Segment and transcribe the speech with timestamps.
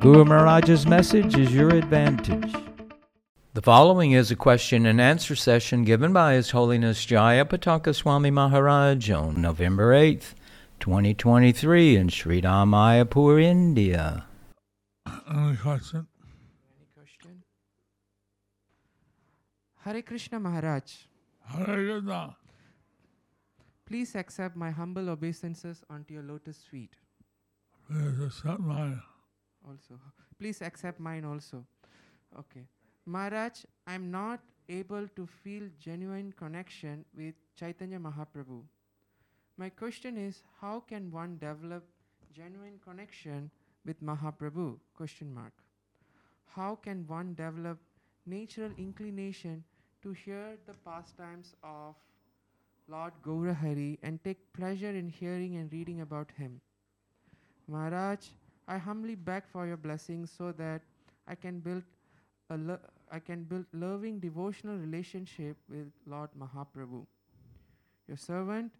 [0.00, 2.54] Guru Maharaj's message is your advantage.
[3.52, 8.30] The following is a question and answer session given by His Holiness Jaya Pataka Swami
[8.30, 10.32] Maharaj on November 8th,
[10.78, 14.24] 2023 in Sri Mayapur, India.
[15.06, 16.06] Any question?
[16.78, 17.42] Any question?
[19.84, 20.92] Hare Krishna Maharaj,
[21.44, 22.36] Hare Krishna.
[23.84, 26.94] please accept my humble obeisances onto your lotus feet.
[27.86, 28.94] Please accept my
[29.70, 30.00] Also,
[30.38, 31.64] please accept mine also.
[32.38, 32.66] Okay.
[33.06, 38.62] Maharaj, I'm not able to feel genuine connection with Chaitanya Mahaprabhu.
[39.56, 41.84] My question is how can one develop
[42.32, 43.50] genuine connection
[43.84, 44.78] with Mahaprabhu?
[44.94, 45.52] Question mark.
[46.54, 47.78] How can one develop
[48.26, 49.64] natural inclination
[50.02, 51.94] to hear the pastimes of
[52.88, 56.60] Lord Gaurahari and take pleasure in hearing and reading about him?
[57.68, 58.30] Maharaj,
[58.70, 60.82] I humbly beg for your blessings so that
[61.26, 61.82] I can build
[62.50, 67.00] a lo- I can build loving devotional relationship with Lord Mahaprabhu.
[68.06, 68.76] Your servant,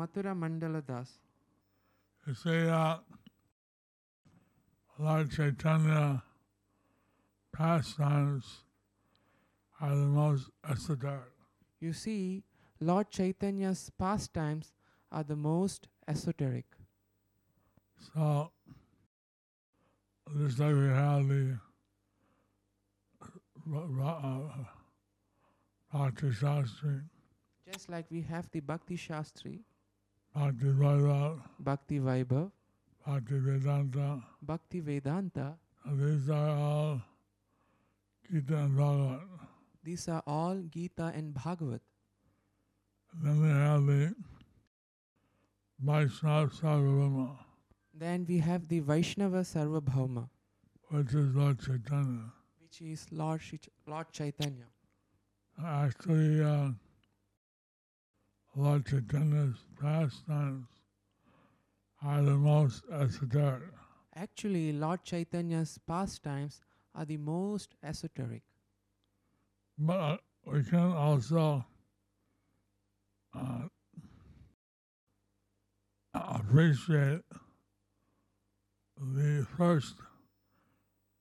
[0.00, 1.18] Mathura Mandala Das.
[2.26, 2.98] You see, uh,
[4.98, 6.22] Lord Chaitanya
[7.52, 8.52] pastimes
[9.80, 11.32] are the most esoteric.
[11.80, 12.44] You see,
[12.80, 14.72] Lord Chaitanya's pastimes
[15.10, 16.66] are the most esoteric.
[18.14, 18.52] So,
[20.38, 21.58] just like we have the
[25.92, 27.02] Bhakti Shastri,
[27.70, 29.60] Just like we have the Bhakti Shastri,
[30.34, 32.50] Bhakti Vaibhav, Bhakti Vaibhav,
[33.06, 35.54] Bhakti Vedanta, Bhakti Vedanta,
[35.84, 37.00] and these are all
[38.30, 39.20] Gita and Bhagavad.
[39.84, 41.82] these are all Gita and Bhagavat.
[43.22, 44.14] Then we have the
[45.78, 47.36] Vaishnava Sarvabhauma,
[47.94, 50.28] Then we have the Vaishnava Sarvabhauma,
[50.88, 52.32] which is Lord Chaitanya.
[52.60, 54.64] which is Lord, Shri Ch- Lord Chaitanya.
[55.62, 56.70] Actually, uh,
[58.56, 60.66] Lord Chaitanya's pastimes
[62.02, 63.70] are the most esoteric.
[64.16, 66.60] Actually, Lord Chaitanya's pastimes
[66.94, 68.42] are the most esoteric.
[69.78, 70.16] But uh,
[70.46, 71.64] we can also
[73.34, 73.68] uh,
[76.14, 77.20] appreciate
[78.98, 79.94] the first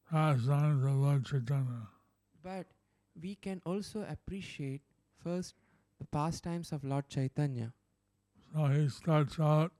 [0.09, 1.87] pastimes of Lord Chaitanya.
[2.43, 2.67] But
[3.19, 4.81] we can also appreciate
[5.23, 5.55] first
[5.99, 7.73] the pastimes of Lord Chaitanya.
[8.53, 9.71] So he starts out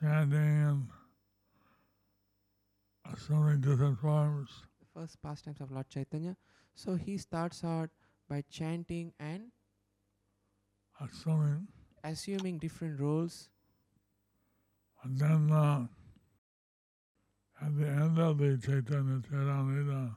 [0.00, 0.88] chanting in
[3.18, 4.50] so many different forms.
[4.80, 6.36] The first pastimes of Lord Chaitanya.
[6.74, 7.90] So he starts out
[8.28, 9.50] by chanting and
[11.00, 11.68] assuming,
[12.04, 13.50] assuming different roles.
[15.02, 15.86] and then uh,
[17.62, 20.16] at the end of the Chaitanya Charitamrita,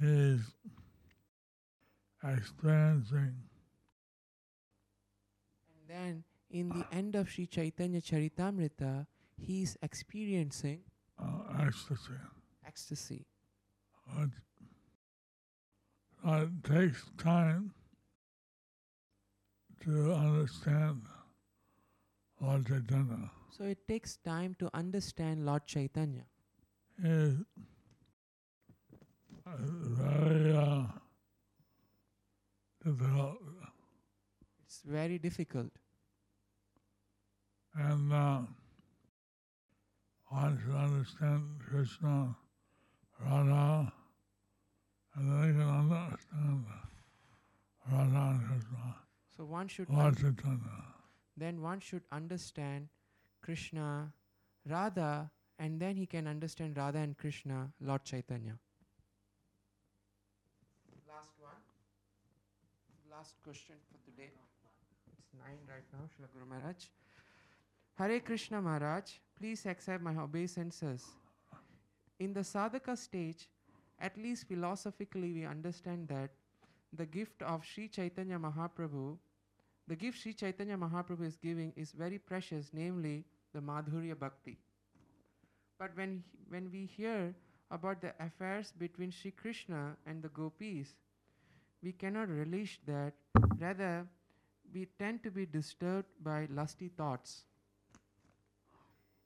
[0.00, 0.40] he's
[2.22, 3.34] experiencing
[5.70, 10.80] And then in the end of Sri Chaitanya Charitamrita, he is experiencing
[11.20, 12.12] uh, ecstasy.
[12.66, 13.26] ecstasy.
[14.18, 14.30] It,
[16.24, 17.72] it takes time
[19.84, 21.02] to understand
[22.40, 23.30] Lord Chaitanya.
[23.50, 26.24] So it takes time to understand Lord Chaitanya.
[27.02, 27.36] Is
[29.98, 30.82] very uh,
[32.84, 33.36] difficult.
[34.66, 35.70] It's very difficult.
[37.74, 38.40] And uh,
[40.28, 42.36] one should understand Krishna,
[43.24, 43.92] Radha,
[45.14, 46.64] and then you can understand
[47.90, 48.96] Radha and Krishna,
[49.36, 50.84] So one should Lord un- Chaitanya.
[51.36, 52.88] then one should understand
[53.42, 54.12] Krishna,
[54.68, 58.58] Radha, and then he can understand Radha and Krishna, Lord Chaitanya.
[61.08, 61.60] Last one.
[63.10, 64.30] Last question for today.
[65.18, 66.84] It's nine right now, Srila Guru Maharaj.
[67.98, 71.04] Hare Krishna Maharaj, please accept my obeisances.
[72.20, 73.48] In the sadhaka stage,
[74.00, 76.30] at least philosophically, we understand that
[76.92, 79.18] the gift of Sri Chaitanya Mahaprabhu
[79.88, 83.24] the gift Sri Chaitanya Mahaprabhu is giving is very precious, namely
[83.54, 84.58] the Madhurya Bhakti.
[85.78, 87.34] But when, he- when we hear
[87.70, 90.94] about the affairs between Sri Krishna and the gopis,
[91.82, 93.14] we cannot relish that.
[93.58, 94.06] Rather,
[94.72, 97.44] we tend to be disturbed by lusty thoughts.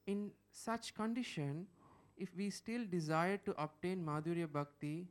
[0.07, 1.67] In such condition,
[2.17, 5.09] if we still desire to obtain Madhurya Bhakti,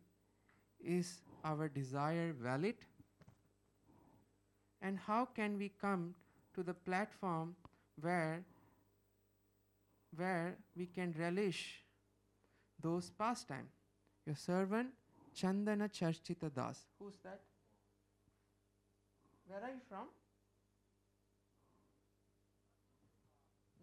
[0.79, 2.75] is our desire valid?
[4.81, 6.15] And how can we come
[6.55, 7.55] to the platform
[7.99, 8.43] where,
[10.15, 11.83] where we can relish
[12.81, 13.67] those pastime?
[14.25, 14.89] Your servant
[15.35, 16.85] Chandana Charchita Das.
[16.99, 17.39] Who's that?
[19.47, 20.07] Where are you from?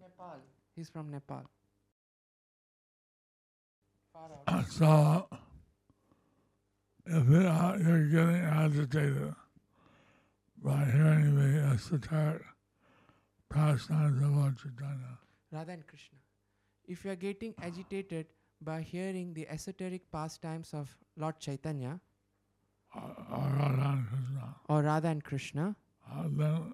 [0.00, 0.40] Nepal.
[0.74, 1.42] He's from Nepal.
[4.70, 5.28] So,
[7.06, 9.34] if you are, you're getting agitated
[10.62, 12.42] by hearing the esoteric
[13.48, 15.18] pastimes of Lord Chaitanya,
[15.52, 16.18] Radha and Krishna.
[16.86, 18.26] If you are getting agitated
[18.60, 22.00] by hearing the esoteric pastimes of Lord Chaitanya
[22.94, 25.76] or, or Radha and Krishna, or Radha and Krishna,
[26.10, 26.72] uh, then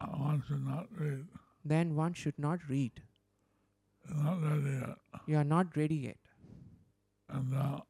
[0.00, 1.24] uh, one should not read.
[1.64, 3.02] then one should not read.
[4.08, 4.96] You're not ready yet.
[5.26, 6.18] You are not ready yet.
[7.28, 7.80] And uh,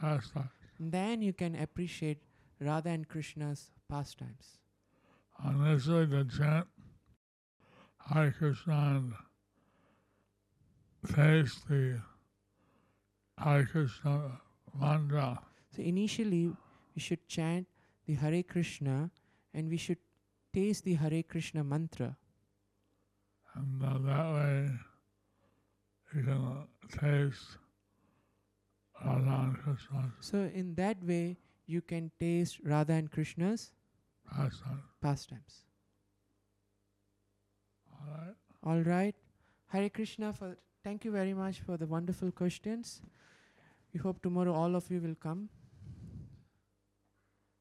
[0.01, 0.51] pastime.
[0.81, 2.23] Then you can appreciate
[2.61, 4.59] Radha and Krishna's pastimes.
[5.45, 6.67] The chant
[8.11, 9.15] Hare Krishna and
[11.15, 12.01] taste the
[13.43, 14.41] Hare Krishna
[14.79, 15.41] mantra.
[15.75, 16.53] So initially
[16.95, 17.67] we should chant
[18.07, 19.11] the Hare Krishna
[19.53, 19.99] and we should
[20.53, 22.17] taste the Hare Krishna mantra.
[23.55, 24.71] And uh, that way
[26.15, 26.67] you can
[27.01, 27.59] taste
[29.05, 31.37] Radha and Krishna's So in that way
[31.67, 33.73] you can taste Radha and Krishna's
[34.31, 34.83] pastime.
[35.01, 35.65] pastimes.
[37.91, 38.37] All right?
[38.63, 39.15] All right.
[39.67, 43.03] Hare Krishna for thank you very much for the wonderful questions.
[43.93, 45.49] We hope tomorrow all of you will come.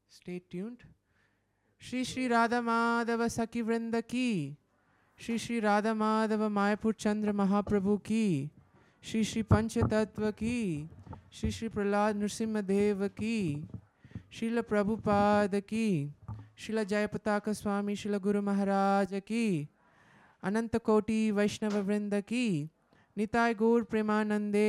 [0.08, 0.84] Stay tuned.
[1.78, 4.56] Shri Shri Radha Madhava Saki Vrinda ki.
[5.16, 8.50] Shri Shri Radha Madhava Mayapur Chandra Mahaprabhu ki.
[9.00, 10.88] Shri Shri Panchatattva ki.
[11.30, 13.64] Shri Shri Prahlad Nrsimha Deva ki.
[14.32, 16.10] Srila Prabhupada ki.
[16.56, 19.68] Srila Jayapataka Swami Srila Guru Maharaj ki.
[20.44, 22.46] अनंत कोटि वैष्णव वृंद की
[23.18, 24.64] निताय गौर प्रेमानंदे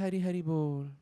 [0.00, 1.01] हरि हरि बोल